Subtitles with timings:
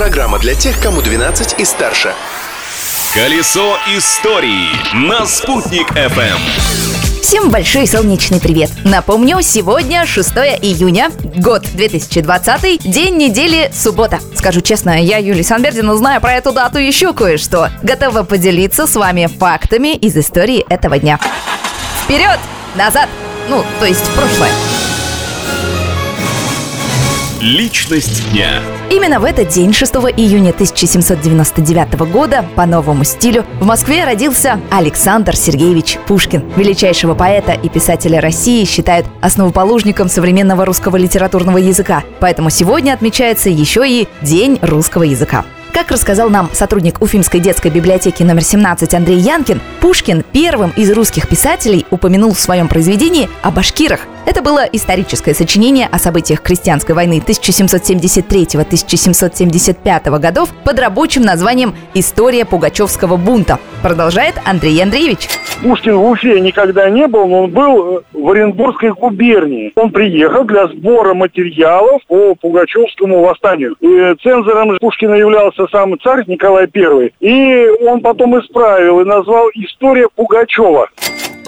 [0.00, 2.14] Программа для тех, кому 12 и старше.
[3.12, 6.38] Колесо истории на «Спутник FM.
[7.22, 8.70] Всем большой солнечный привет!
[8.82, 10.30] Напомню, сегодня 6
[10.62, 14.20] июня, год 2020, день недели, суббота.
[14.34, 17.68] Скажу честно, я, Юлия Санбердина, знаю про эту дату еще кое-что.
[17.82, 21.20] Готова поделиться с вами фактами из истории этого дня.
[22.04, 22.40] Вперед!
[22.74, 23.10] Назад!
[23.50, 24.52] Ну, то есть в прошлое.
[27.40, 28.60] Личность дня.
[28.90, 35.34] Именно в этот день, 6 июня 1799 года, по новому стилю, в Москве родился Александр
[35.34, 36.44] Сергеевич Пушкин.
[36.54, 42.04] Величайшего поэта и писателя России считают основоположником современного русского литературного языка.
[42.20, 45.46] Поэтому сегодня отмечается еще и День русского языка.
[45.72, 51.28] Как рассказал нам сотрудник Уфимской детской библиотеки номер 17 Андрей Янкин, Пушкин первым из русских
[51.28, 54.00] писателей упомянул в своем произведении о башкирах.
[54.26, 63.16] Это было историческое сочинение о событиях крестьянской войны 1773-1775 годов под рабочим названием «История Пугачевского
[63.16, 63.60] бунта».
[63.82, 65.28] Продолжает Андрей Андреевич.
[65.62, 69.72] Пушкин в Уфе никогда не был, но он был э, в Оренбургской губернии.
[69.74, 73.76] Он приехал для сбора материалов по Пугачевскому восстанию.
[73.80, 77.12] И цензором Пушкина являлся сам царь Николай I.
[77.20, 80.88] И он потом исправил и назвал «История Пугачева».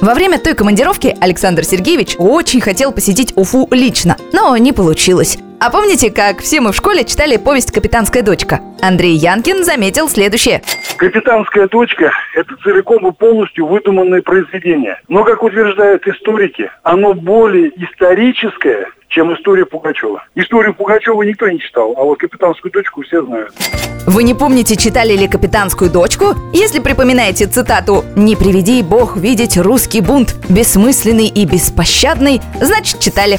[0.00, 5.38] Во время той командировки Александр Сергеевич очень хотел посетить Уфу лично, но не получилось.
[5.64, 8.58] А помните, как все мы в школе читали повесть «Капитанская дочка»?
[8.80, 10.60] Андрей Янкин заметил следующее.
[10.96, 15.00] «Капитанская дочка»— это целиком и полностью выдуманное произведение.
[15.06, 20.24] Но, как утверждают историки, оно более историческое, чем история Пугачева.
[20.34, 23.54] Историю Пугачева никто не читал, а вот «Капитанскую дочку» все знают.
[24.08, 26.34] Вы не помните, читали ли «Капитанскую дочку»?
[26.52, 33.38] Если припоминаете цитату «Не приведи Бог видеть русский бунт, бессмысленный и беспощадный», значит, читали.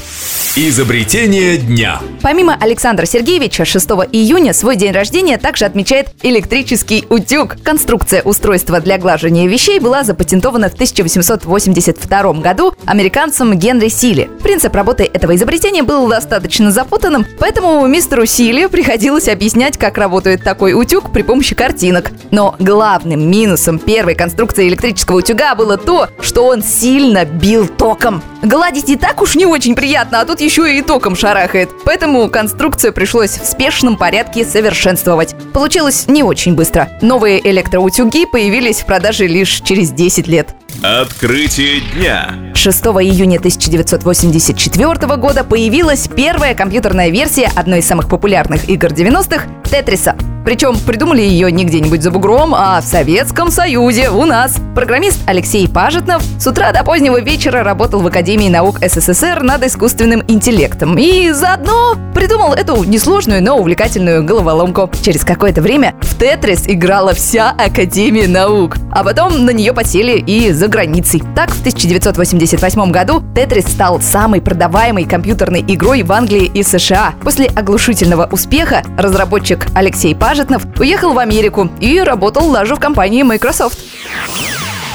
[0.56, 1.98] Изобретение дня.
[2.22, 7.56] Помимо Александра Сергеевича, 6 июня свой день рождения также отмечает электрический утюг.
[7.64, 14.30] Конструкция устройства для глажения вещей была запатентована в 1882 году американцем Генри Силли.
[14.44, 20.74] Принцип работы этого изобретения был достаточно запутанным, поэтому мистеру Силли приходилось объяснять, как работает такой
[20.74, 22.12] утюг при помощи картинок.
[22.30, 28.22] Но главным минусом первой конструкции электрического утюга было то, что он сильно бил током.
[28.42, 31.70] Гладить и так уж не очень приятно, а тут еще и током шарахает.
[31.84, 35.34] Поэтому конструкцию пришлось в спешном порядке совершенствовать.
[35.52, 36.90] Получилось не очень быстро.
[37.02, 40.54] Новые электроутюги появились в продаже лишь через 10 лет.
[40.82, 42.34] Открытие дня.
[42.54, 50.16] 6 июня 1984 года появилась первая компьютерная версия одной из самых популярных игр 90-х— Тетриса.
[50.44, 54.56] Причем придумали ее не где-нибудь за бугром, а в Советском Союзе, у нас.
[54.74, 60.22] Программист Алексей Пажетнов с утра до позднего вечера работал в Академии наук СССР над искусственным
[60.28, 60.98] интеллектом.
[60.98, 64.90] И заодно придумал эту несложную, но увлекательную головоломку.
[65.02, 68.76] Через какое-то время в Тетрис играла вся Академия наук.
[68.92, 71.22] А потом на нее посели и за границей.
[71.34, 77.14] Так, в 1988 году Тетрис стал самой продаваемой компьютерной игрой в Англии и США.
[77.22, 83.22] После оглушительного успеха разработчик Алексей Пажетнов Пажетнов уехал в Америку и работал даже в компании
[83.22, 83.78] Microsoft.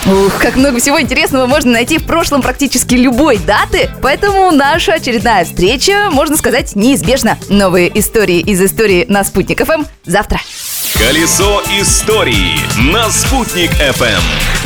[0.05, 5.45] Ух, как много всего интересного можно найти в прошлом практически любой даты, поэтому наша очередная
[5.45, 7.37] встреча, можно сказать, неизбежна.
[7.47, 10.41] Новые истории из истории на Спутник ФМ завтра.
[10.95, 12.59] Колесо истории
[12.91, 14.58] на «Спутник FM.